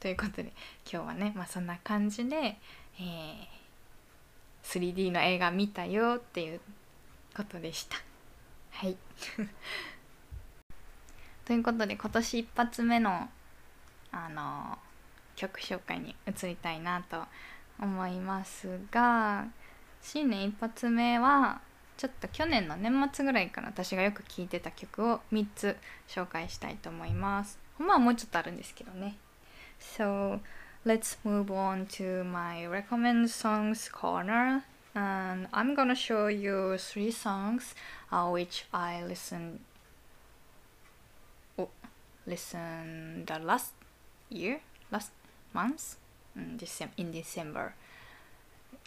[0.00, 0.52] ということで
[0.90, 3.46] 今日はね、まあ、そんな感じで、えー、
[4.62, 6.60] 3D の映画見たよっていう
[7.36, 7.96] ことでした。
[8.70, 8.96] はい。
[11.44, 13.28] ということで今年一発目の
[14.12, 14.78] あの
[15.36, 17.24] 曲紹介に移りたいなと
[17.80, 19.46] 思いますが
[20.00, 21.60] 新年一発目は
[21.96, 25.76] ちょっと去年の年末ぐらいから私がよく聴いてた曲を3つ
[26.08, 27.58] 紹介したいと思います。
[27.78, 29.16] まはもうちょっとあるんですけどね。
[29.80, 30.40] So
[30.84, 34.62] let's move on to my recommend songs corner
[34.94, 37.74] and I'm gonna show you three songs
[38.10, 39.60] uh, which I listen
[41.58, 41.68] oh,
[42.26, 43.74] listen the last
[44.30, 45.12] year last
[45.52, 45.96] month
[46.36, 47.74] in, Decem- in December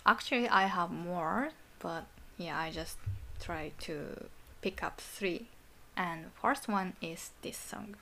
[0.05, 1.49] actually I have more
[1.79, 2.05] but
[2.37, 2.97] yeah I just
[3.39, 4.29] try to
[4.61, 5.47] pick up three
[5.95, 7.95] and first one is this song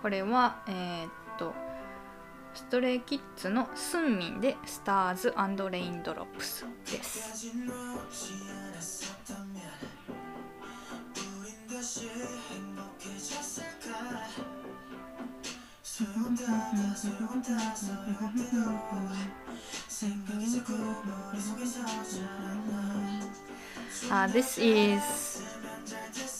[0.00, 1.52] これはえー、っと
[2.54, 5.34] ストレイキッズのスンミンでスターズ
[5.70, 7.52] レインドロップスです。
[24.10, 25.42] Uh, this is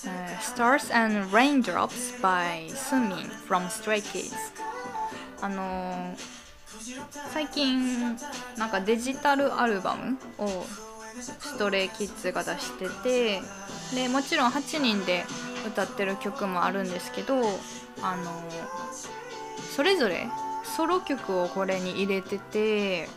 [0.06, 4.36] uh, Stars and Raindrops by Sumin from Stray Kids.
[5.40, 6.38] あのー
[7.32, 8.16] 最近
[8.56, 10.64] なんかデジタルアルバムを
[11.20, 13.40] ストレイキッズが出してて
[13.94, 15.24] でもちろん8人で
[15.66, 17.36] 歌ってる曲もあるんですけど
[18.02, 18.42] あの
[19.74, 20.26] それぞれ
[20.76, 23.08] ソロ曲をこれに入れてて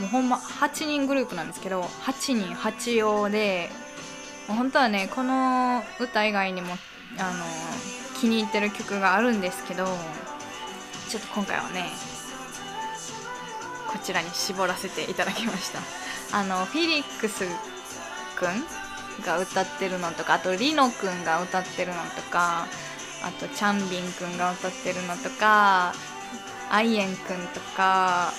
[0.00, 3.68] もうほんま8人グループなんですけど8人8用で
[4.48, 6.68] もう本当はねこの歌以外にも
[7.18, 7.44] あの
[8.20, 9.86] 気に入ってる曲があるんですけど
[11.08, 11.86] ちょっと今回はね
[13.88, 16.03] こちらに絞らせていただきました。
[16.34, 17.44] あのフィリックス
[18.34, 22.66] くんが歌ってるのとかあとリノくんが歌ってるのとか
[23.22, 25.94] あとチャンビンくんが歌ってるのとか
[26.72, 28.32] アイエンくんとか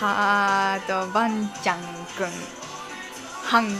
[0.00, 2.28] はーとバンちゃんくん
[3.42, 3.74] ハンくん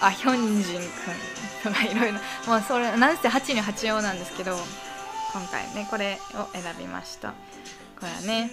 [0.00, 2.18] あヒョンジンくんとかいろいろ。
[2.46, 4.56] もうそれなんせ8に8用なんですけど
[5.32, 7.34] 今回ねこれを選びました。
[7.98, 8.50] これはね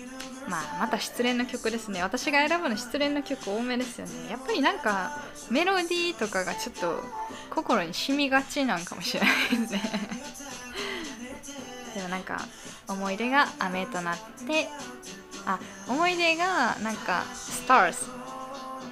[0.47, 2.03] まあまた失恋の曲ですね。
[2.03, 4.29] 私が選ぶの失恋の曲多めですよね。
[4.29, 7.01] やっぱりなんかメロディーとかがちょっと
[7.49, 9.29] 心に染みがちなんかもしれない
[9.62, 9.81] ですね。
[11.95, 12.45] でもなんか
[12.88, 14.69] 思い出が雨となって
[15.45, 17.97] あ思い出がなんかスターズ。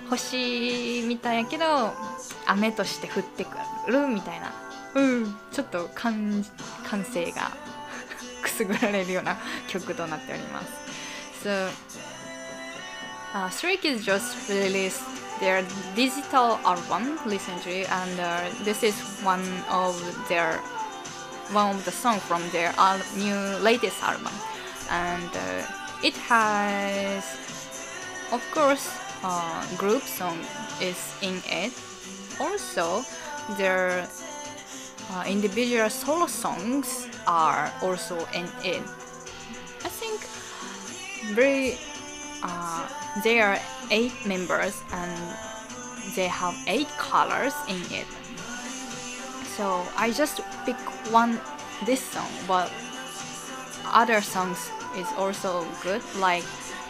[0.09, 1.93] 星みたいやけど
[2.45, 4.53] 雨として降ってくるみたいな。
[4.95, 5.35] うん。
[5.51, 6.45] ちょっと感
[6.87, 7.51] 感性が
[8.42, 9.36] くすぐられるような
[9.68, 10.68] 曲となっております
[11.44, 11.68] So
[13.34, 15.02] uh, Stray Kids just released
[15.40, 15.62] their
[15.94, 19.94] digital album recently and uh, this is one of
[20.28, 20.58] their
[21.52, 24.32] one of the song from their al- new latest album
[24.90, 27.24] and uh, it has
[28.32, 28.90] of course
[29.22, 30.38] uh, group song
[30.80, 31.72] is in it
[32.40, 33.04] also
[33.56, 34.08] their
[35.11, 38.81] uh, individual solo songs are also in it.
[39.83, 40.21] I think
[41.35, 41.77] very
[42.43, 42.87] uh,
[43.23, 43.59] there are
[43.91, 45.11] eight members and
[46.15, 48.07] they have eight colors in it.
[49.55, 50.77] So i just pick
[51.13, 51.39] one
[51.85, 52.71] this song but
[53.85, 56.43] other songs is also good like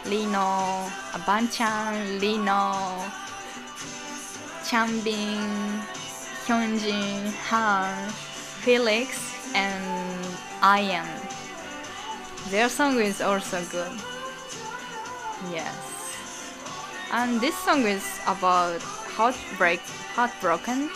[0.06, 0.88] lino
[1.28, 2.72] banchan lino
[4.64, 5.84] chanbin
[6.46, 8.10] hyunjin han
[8.64, 9.18] felix
[9.54, 10.24] and
[10.62, 11.08] ian
[12.50, 13.90] their song is also good.
[15.50, 15.74] Yes.
[17.10, 18.82] And this song is about
[19.16, 19.80] heartbreak
[20.14, 20.90] heartbroken.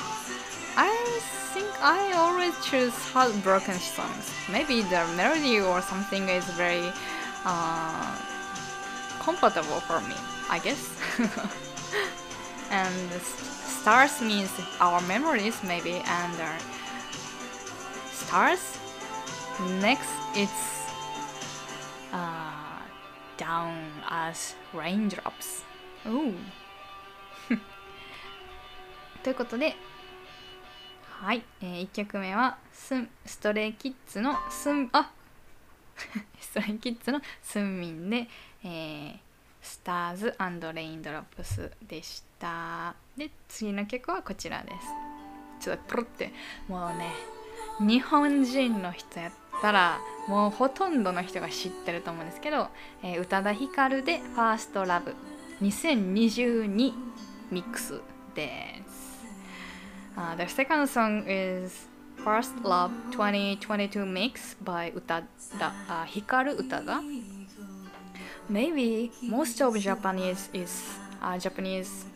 [0.77, 0.93] I
[1.55, 4.31] think i always choose heartbroken songs.
[4.53, 6.93] Maybe the melody or something is very
[7.47, 8.15] uh,
[9.25, 10.15] comfortable for me
[10.51, 10.83] i guess.
[12.71, 13.11] And
[13.81, 16.59] stars means our memories maybe and uh,
[18.13, 18.79] stars
[19.81, 20.91] next it's
[22.13, 22.83] uh,
[23.37, 23.75] down
[24.11, 25.65] as raindrops
[26.07, 26.35] oh
[29.23, 29.77] ということで
[31.21, 35.13] はい、えー、1曲目はスンストレイキッズのスンあ
[36.41, 38.29] ストレイキッズのスンミンで、
[38.65, 39.19] えー、
[39.63, 40.35] Stars
[40.73, 44.77] Raindrops でしたで次の曲はこちらです。
[45.61, 46.33] ちょっとプロって
[46.69, 47.11] もうね
[47.81, 52.69] 日本人の人やったらもうほとんどの人が知ってると思うんですけど
[53.03, 55.15] 宇多田ヒカルで「First Love。
[55.61, 56.93] 2022
[57.51, 58.01] ミックス
[58.37, 59.27] です、
[60.17, 61.89] uh, The second song is
[62.25, 65.21] First Love 2022 Mix by 宇多
[65.59, 67.03] 田ヒカル宇多田
[68.49, 72.07] Maybe most of Japanese is、uh, Japanese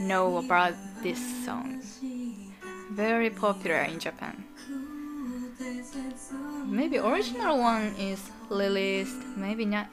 [0.00, 1.82] know about this song.
[2.90, 4.44] Very popular in Japan.
[6.66, 9.88] Maybe original one is released maybe not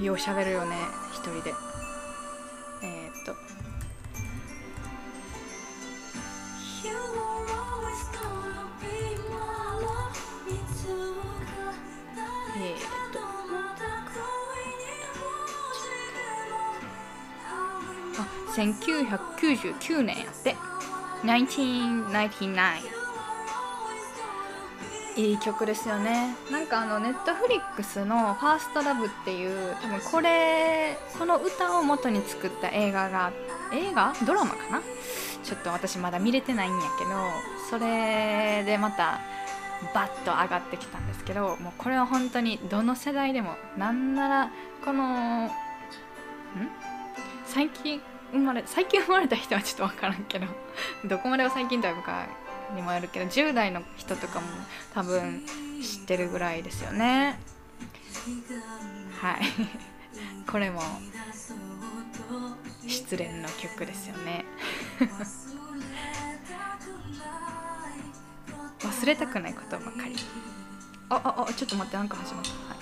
[0.00, 0.76] よう喋るよね
[1.12, 1.54] 一人で。
[2.82, 3.36] えー、っと。
[12.56, 12.78] えー、っ
[13.12, 13.18] と
[18.16, 20.56] あ1999年やって。
[21.24, 22.93] 1999
[25.16, 26.34] いい曲ですよね。
[26.50, 33.32] なんかあのネットフリックスの「ファーストラブっていう多分これこの歌を元に作った映画が
[33.72, 34.12] 映画？
[34.26, 34.82] ドラマかな？
[35.44, 37.10] ちょっと私まだ見れてないんやけど
[37.70, 39.20] それでまた
[39.92, 44.50] バッと上がってきたんですけどもうこれは本当にどの世代でもなんなら
[44.84, 45.50] このん？
[47.46, 48.00] 最近
[48.32, 50.46] 生まれ最近生まれた人はちょっと分からんけど
[51.04, 52.26] どこまでを最近というか
[52.74, 54.46] にもよるけど10代の人とかも
[54.92, 55.42] 多分
[55.82, 57.38] 知ってるぐらいですよね。
[59.20, 59.40] はい。
[60.50, 60.80] これも
[62.86, 64.44] 失恋の曲ですよね。
[68.80, 70.16] 忘れたくないことばかり。
[71.08, 72.78] あああちょっと待ってなんか始まった、はい、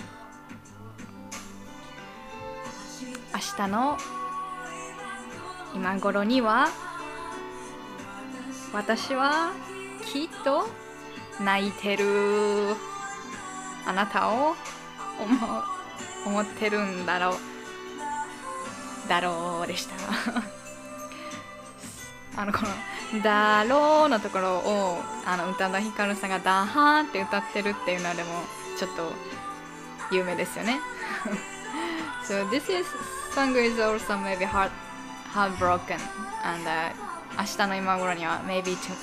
[3.35, 3.99] 明日の
[5.75, 6.69] 今頃には
[8.73, 9.53] 私は
[10.03, 10.69] きっと
[11.43, 12.77] 泣いてる。
[13.85, 14.55] あなたを
[15.19, 15.63] 思
[16.25, 17.33] 思ってるんだろう。
[19.09, 19.97] だろうでした。
[22.41, 22.69] あのこの
[23.23, 28.45] 「だろう」のところをあの宇多田ヒカルさんが「ダハー」って歌ってるっていうのでも
[28.79, 29.13] ちょっと
[30.11, 30.81] 有名ですよね。
[32.25, 32.87] So this is
[33.35, 34.71] song is also maybe heart
[35.35, 35.99] heartbroken.
[36.45, 36.93] And、uh,
[37.37, 38.95] 明日の今頃には maybe to,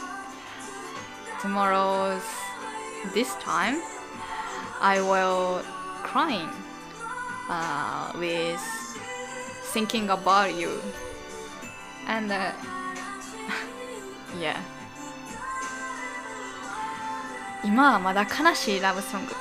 [1.41, 2.21] tomorrow's
[3.13, 3.81] this time
[4.81, 5.61] I will
[6.03, 6.49] crying
[7.49, 8.61] uh, with
[9.73, 10.81] thinking about you
[12.07, 12.51] and uh,
[14.39, 14.57] yeah
[17.63, 19.33] 今はまだ悲しいラブソング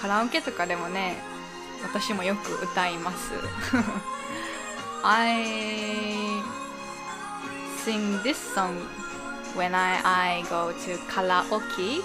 [0.00, 1.16] カラオケとかでもね
[1.82, 3.32] 私もよく歌います
[5.04, 6.42] I
[7.84, 8.76] sing this song
[9.54, 12.02] when I, I go to karaoke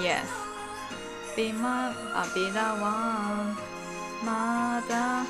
[0.00, 0.26] Yes
[1.36, 3.56] Be my, I'll be the one
[4.24, 5.24] まだ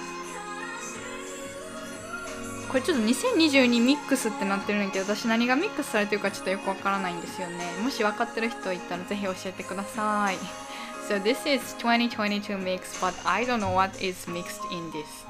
[2.69, 10.37] これちょっと2022ミックスってなってるんだけど私何がミックスされてるかちょっとよくわからないんですよねもし分かってる人いたらぜひ教えてください
[11.09, 15.24] So this is 2022 mix but I don't know what is mixed in this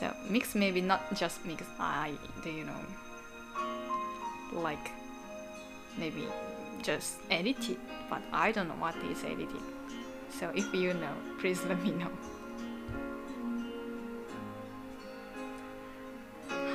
[0.00, 2.72] So mix maybe not just mix I do you know
[4.54, 4.90] like
[5.98, 6.26] maybe
[6.82, 7.76] just edited
[8.08, 9.60] but I don't know what is edited
[10.30, 12.08] So if you know please let me know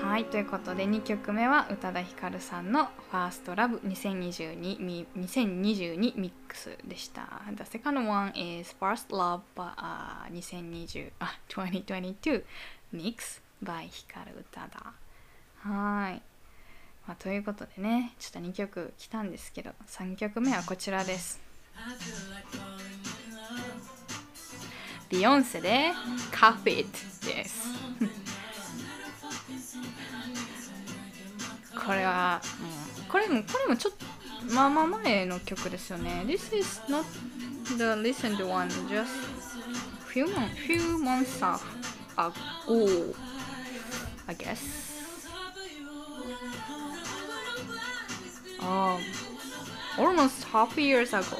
[0.03, 12.43] はいということで2曲目は宇多田ヒカルさんの「ファーストラブ2022 2022ミックスでした The second one is First Love、uh, 2020あ2022
[12.93, 14.93] Mix by ヒカル宇多田
[15.69, 16.21] はい、
[17.07, 21.41] まあ、ということでねちょっと2曲来たんですけど3曲目はこちらです。
[25.09, 25.91] ビヨンセで
[26.31, 26.89] 「カフェット」
[27.27, 27.67] です。
[31.85, 32.71] これはも、う、
[33.11, 34.03] これもこれもちょっと
[34.53, 36.23] まあまあ前の曲ですよね。
[36.25, 37.05] This is not
[37.77, 39.07] the listened one just
[40.07, 41.39] few, months, few months
[42.17, 43.15] ago
[44.27, 44.63] I guess
[48.59, 49.01] um,
[49.97, 51.37] almost half years ago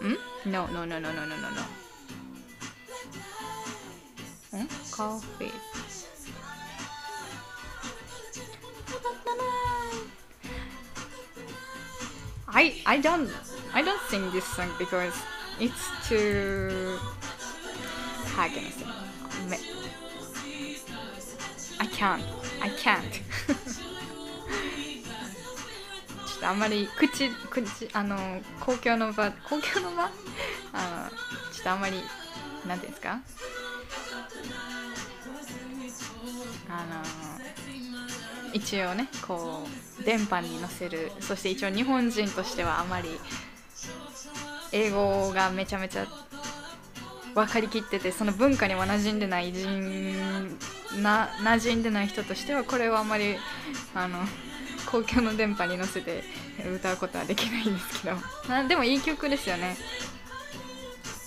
[0.00, 0.14] Hmm?
[0.44, 1.62] No, no, no, no, no, no, no, no.
[4.52, 4.66] Hmm?
[4.92, 5.52] Coffee.
[12.48, 13.28] I I don't
[13.74, 15.14] I don't sing this song because
[15.60, 16.98] it's too
[18.38, 18.86] how can I say
[21.80, 22.22] I can't.
[22.60, 23.10] I can't.
[26.26, 30.10] ちょっとあんまり口口あの公共の場公共の場？
[30.72, 31.16] あの
[31.52, 32.00] ちょっとあんまり
[32.66, 33.20] なんていうんですか？
[36.70, 37.02] あの
[38.52, 39.66] 一応ねこ
[40.00, 41.10] う電波に乗せる。
[41.20, 43.08] そして一応日本人としてはあまり
[44.72, 46.06] 英語がめちゃめちゃ
[47.38, 49.68] 分かりきっててその文化には馴染んでない人
[51.00, 53.36] な馴染んでない人としてはこれはあんまり
[53.94, 54.18] あの
[54.90, 56.24] 公共の電波に乗せて
[56.74, 58.16] 歌うことはできないんですけど。
[58.48, 59.76] なでもいい曲ですよね。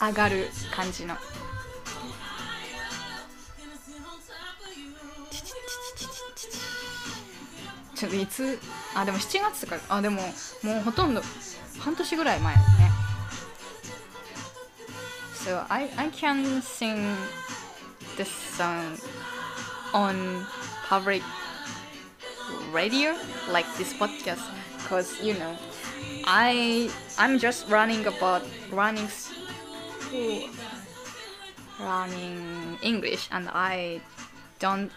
[0.01, 1.15] 上がる感じの。
[7.95, 8.59] ちょっといつ
[8.95, 10.23] あでも7月とかあでも
[10.63, 11.21] もうほとんど
[11.79, 12.90] 半年ぐらい前ね。
[15.43, 17.17] So I, I can sing
[18.15, 18.95] this song
[19.91, 20.45] on
[20.85, 21.23] public
[22.71, 23.17] radio
[23.49, 24.45] like this podcast
[24.77, 25.57] because you know
[26.25, 29.09] I I'm just running about running
[31.79, 33.99] learning English and I
[34.59, 34.91] don't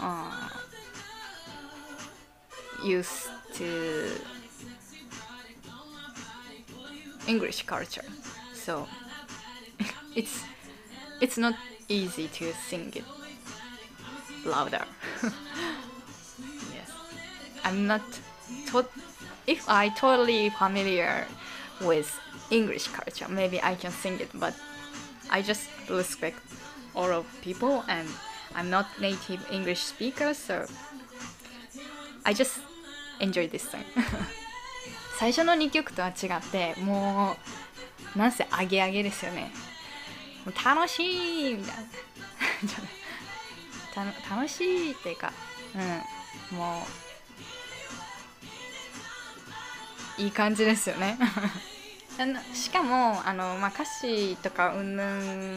[0.00, 0.48] uh,
[2.82, 3.28] used
[3.60, 4.08] to
[7.28, 8.04] English culture
[8.63, 8.87] so
[10.15, 10.43] it's
[11.21, 11.55] it's not
[11.87, 13.03] easy to sing it
[14.45, 14.85] louder
[16.73, 16.89] yes
[17.63, 18.01] I'm not
[18.71, 18.85] to-
[19.47, 21.25] if I totally familiar
[21.81, 22.09] with
[22.51, 24.53] English culture maybe I can sing it but
[25.29, 26.39] I just respect
[26.95, 28.07] all of people and
[28.55, 30.65] I'm not native English speaker so
[32.25, 32.59] I just
[33.19, 33.83] enjoy this song
[35.19, 37.37] 最初の2曲とは違ってもう
[38.16, 39.50] なんせアゲアゲですよね。
[40.44, 41.82] もう楽しいみたいな。
[44.36, 45.32] 楽しいっていうか
[45.74, 46.56] うん。
[46.56, 46.86] も
[50.18, 51.18] ういい感じですよね。
[52.18, 55.02] あのしかもあの、まあ、歌詞とかうんぬ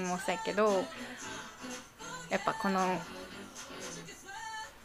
[0.04, 0.88] んもそうやけど
[2.30, 3.00] やっぱこの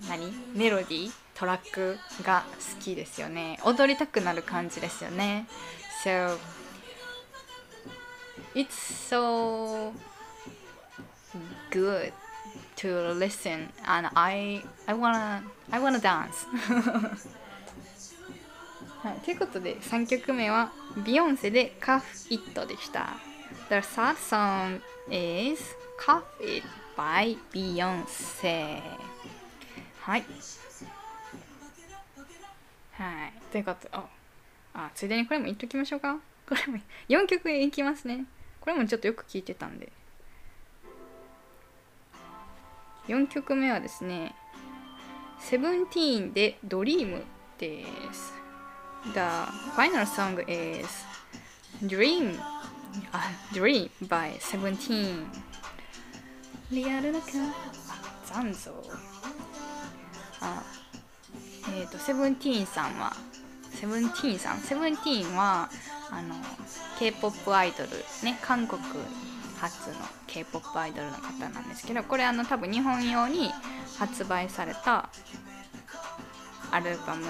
[0.09, 0.33] 何？
[0.55, 1.13] メロディー？
[1.35, 2.45] トラックが
[2.77, 3.59] 好きですよね。
[3.65, 5.47] 踊りたくなる感じですよね。
[6.05, 6.39] So
[8.55, 9.93] It's so
[11.71, 12.13] good
[12.77, 16.47] to listen and I I wanna I wanna dance.
[19.03, 23.17] はい、ということで3曲目はビヨンセで「カフ・イット」でした。
[23.69, 24.81] The third song
[25.11, 25.63] is
[25.99, 28.83] 「カフ・イット」by ビヨンセ。
[30.01, 30.25] はい。
[32.93, 33.33] はい。
[33.51, 33.91] ということで、
[34.75, 36.19] あ、ついでにこれもいっときましょうか。
[36.47, 36.79] これも
[37.09, 38.27] 4曲いきますね。
[38.63, 39.91] これもちょっとよく聞いてたんで。
[43.09, 44.33] 4曲目はですね
[45.41, 47.25] セブンティーンでドリーム
[47.59, 48.33] です。
[49.13, 49.19] The
[49.75, 50.89] final song is
[51.85, 52.39] Dream.
[53.11, 55.27] あ Dream by Seventeen
[56.71, 57.53] リアルな感
[58.25, 58.71] 残像。
[60.41, 60.63] あ
[61.77, 63.13] えっ、ー、とセブンティーンさんは
[63.75, 64.61] セブンティーンさん。
[64.61, 65.69] セブンティーンは
[66.11, 66.35] あの
[66.99, 67.91] K-POP アイドル
[68.23, 68.81] ね韓国
[69.59, 69.95] 初の
[70.27, 73.51] K-POP アイドルの方なんですけどこれあの多分日本用に
[73.99, 75.09] 発売された
[76.71, 77.25] アルバム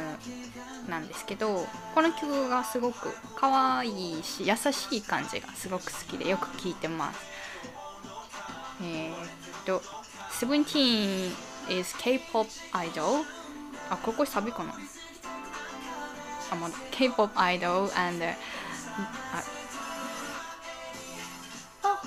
[0.89, 7.21] なんですけどこの曲がすごく可愛いし優しい感じがすごく好きでよく聴いてます。
[8.83, 9.83] えー、っと
[10.33, 11.33] 「Seventeen
[11.69, 13.25] is K-POP idol」
[13.91, 14.75] あここサビかな？
[16.53, 18.23] あまだ K-POP idol and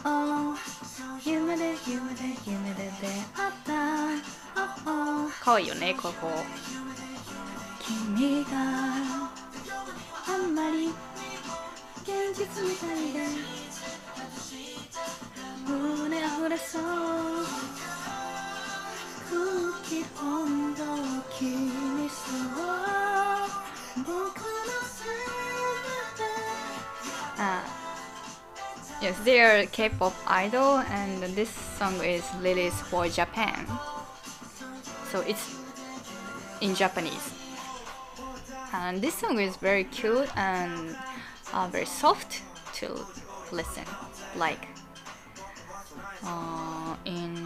[0.03, 0.55] あ
[1.25, 3.53] 夢で夢で夢で出会っ
[5.43, 6.29] たいいよねここ
[7.79, 8.49] 君が
[10.27, 10.89] あんまり
[12.03, 13.19] 現実みたいで
[15.67, 16.83] 胸溢れそう
[19.27, 19.41] 空
[19.89, 20.83] 気温度
[21.31, 22.21] 気にそ
[23.21, 23.24] う
[27.37, 27.61] Uh,
[29.01, 33.65] yes, they are K-pop idol, and this song is Lily's for Japan.
[35.11, 35.55] So it's
[36.59, 37.31] in Japanese.
[38.73, 40.97] And this song is very cute and
[41.53, 42.41] uh, very soft
[42.75, 42.99] to
[43.53, 43.85] listen.
[44.35, 44.67] Like
[46.25, 47.45] uh, in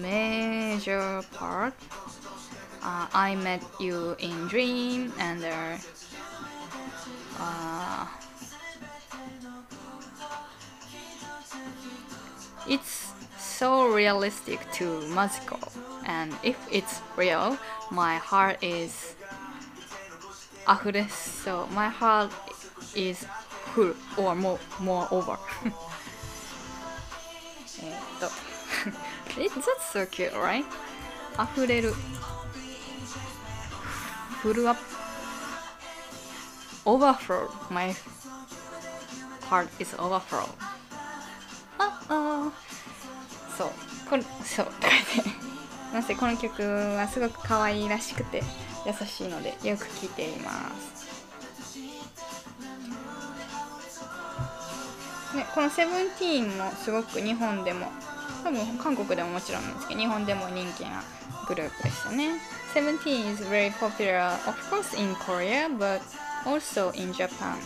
[0.00, 1.74] major part
[2.83, 5.79] uh, I met you in dream, and there.
[7.39, 8.05] Uh,
[12.67, 15.59] it's so realistic to musical
[16.05, 17.57] and if it's real
[17.91, 19.15] my heart is
[20.67, 22.31] 溢れそう my heart
[22.95, 23.27] is
[23.73, 25.37] full or more, more over
[27.81, 28.29] えっと
[29.39, 30.65] It, that's so cute right
[31.37, 31.93] 溢れる
[34.42, 34.80] フルアップ
[36.84, 37.48] overflow.
[37.70, 37.94] My
[39.48, 40.48] heart is overflow.
[41.78, 42.52] ああ
[43.56, 43.70] そう。
[44.08, 44.66] これそう。
[44.66, 44.78] とか
[45.14, 45.30] 言って
[45.92, 48.42] なぜこの曲はすごく可愛いらしくて
[48.86, 51.00] 優しいのでよく聴いています。
[55.36, 57.92] ね、この「セブンティーンもすごく日本でも
[58.42, 61.04] 多分韓国でももちろんなんですけど日本でも人気な
[61.46, 62.40] グループですよね。
[62.72, 66.00] Seventeen is very popular of course in Korea but
[66.46, 67.56] also in Japan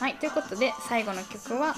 [0.00, 1.74] はいということで最後の曲は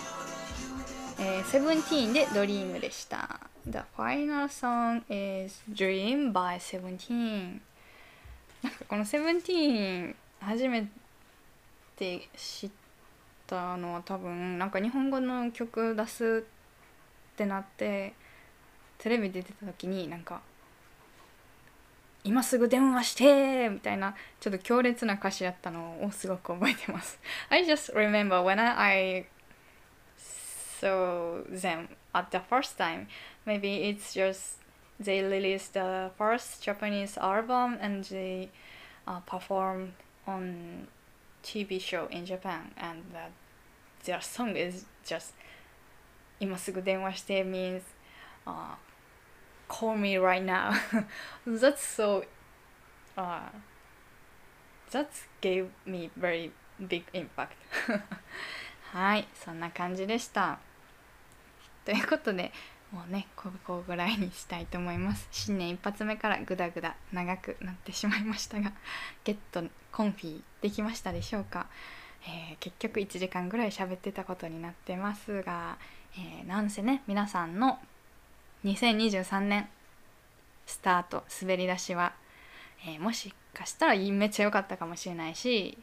[1.18, 7.60] えー、セブンティーンでドリームでした The final song is Dream by Seventeen
[8.62, 10.86] なんかこのセブンティーン初め
[11.96, 12.70] て知っ
[13.46, 16.44] たのは多分なんか日本語の曲出す
[17.34, 18.12] ってなって
[18.98, 20.40] テレビ出てた時になんか
[22.24, 27.18] 「今すぐ電話して!」みたいなちょっと強烈な歌詞やったのをすごく覚えてます。
[27.50, 29.26] I just remember when I
[30.80, 33.06] saw them at the first time
[33.46, 34.58] maybe it's just
[35.00, 38.48] they released the first Japanese album and they
[39.06, 39.92] uh, performed
[40.26, 40.88] on
[41.42, 43.28] TV show in Japan and uh,
[44.04, 45.34] their song is just
[46.38, 47.82] 今すぐ電話して means
[48.46, 48.74] uh,
[49.68, 50.78] call me right now.
[51.46, 52.24] That's so
[53.16, 53.48] uh,
[54.90, 55.10] that
[55.40, 56.52] gave me very
[56.88, 57.56] big impact.
[58.92, 60.58] はいそんな感じでした。
[61.84, 62.52] ということで
[62.92, 65.28] もうねここぐらいにしたいと思います。
[65.30, 68.72] 新年一発目からグダグダ長くなってしまいましたが
[69.24, 71.66] ゲットコンフィできましたでしょうか、
[72.22, 75.78] えー、結局1時間ぐらい喋ってたことになってますが、
[76.14, 77.78] えー、なんせね皆さんの
[78.64, 79.68] 2023年
[80.66, 82.12] スタート滑り出しは、
[82.84, 85.78] えー、もしかしたらめっちゃ良かったかもしれないし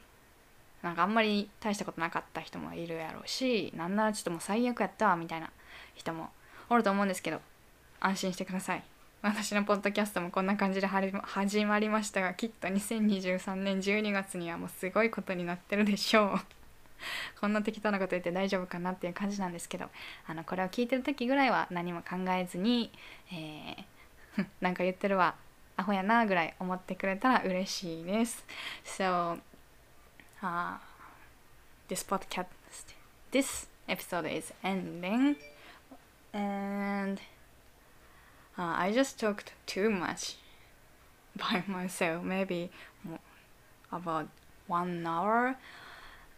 [0.81, 5.49] なんかあんまり大したことなかった人もいるやろうしなんならちょっともう最悪やったわみたいな
[5.95, 6.29] 人も
[6.69, 7.39] おると思うんですけど
[7.99, 8.83] 安心してください。
[9.21, 16.62] 私のポッドキャストもこんな感じで始まりましたがきっと2023年12月にはもうすごいことになってるでしょう。
[17.39, 19.85] こんな適当なこと言って大丈夫かなっていう感じなんですけど
[20.27, 22.91] あのこれを聞いてる時ぐらいは何も考えずに、
[23.31, 25.35] えー、なんか言ってるわ
[25.75, 28.45] アホやなぐらい思ってくれたら嬉しいです
[28.85, 29.39] So、
[30.41, 30.77] uh,
[31.89, 32.45] this podcast
[33.31, 35.35] this episode is ending
[36.33, 37.19] and
[38.57, 40.35] uh, I just talked too much
[41.35, 42.69] by myself, maybe
[43.91, 44.27] about
[44.67, 45.55] one hour.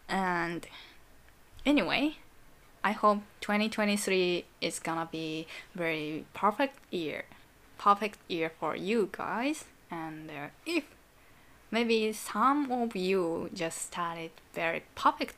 [0.08, 0.66] And
[1.64, 2.16] anyway,
[2.84, 7.24] I hope 2023 is gonna be very perfect year,
[7.78, 9.64] perfect year for you guys.
[9.90, 10.84] And uh, if
[11.70, 15.34] maybe some of you just started very perfect,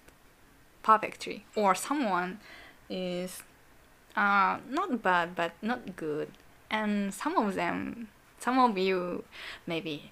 [0.83, 2.41] perfectly, or someone
[2.91, 3.43] is
[4.17, 6.29] uh, not bad but not good
[6.71, 8.09] and some of them
[8.39, 9.25] some of you
[9.67, 10.11] maybe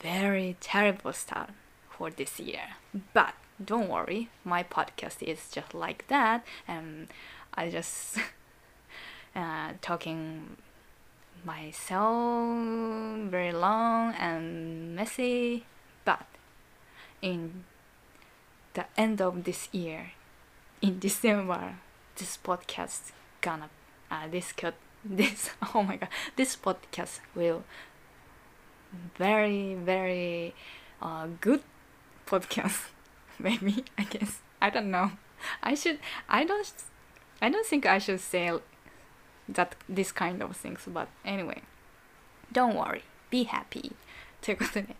[0.00, 1.50] very terrible start
[1.90, 2.76] for this year
[3.12, 3.34] but
[3.64, 7.08] don't worry my podcast is just like that and
[7.54, 8.18] i just
[9.36, 10.56] uh, talking
[11.44, 12.56] myself
[13.30, 15.64] very long and messy
[16.04, 16.26] but
[17.22, 17.64] in
[18.74, 20.12] the end of this year
[20.80, 21.76] in december
[22.16, 23.68] this podcast gonna
[24.10, 27.64] uh, this could this oh my god this podcast will
[29.16, 30.54] very very
[31.00, 31.62] uh, good
[32.26, 32.88] podcast
[33.40, 35.10] maybe i guess i don't know
[35.62, 36.72] i should i don't
[37.40, 38.52] i don't think i should say
[39.52, 41.62] that this kind of things but anyway
[42.52, 43.94] don't worry be happy
[44.40, 44.96] ということで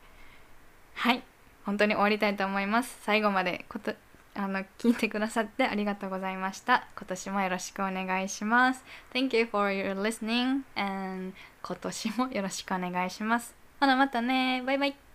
[0.94, 1.22] はい
[1.64, 3.94] 本当に終わりたいと思います最後までこと
[4.34, 6.86] あの聞いてくださってありがとうございました。
[6.96, 8.84] 今年もよろしくお願いします。
[9.12, 13.54] Thank you for your listening and 今年もよろしくお願いします。
[13.80, 15.09] ほなまたねバイバイ